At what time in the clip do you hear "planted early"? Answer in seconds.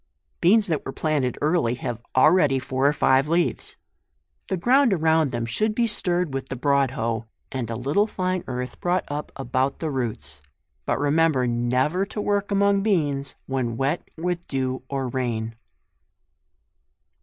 0.91-1.75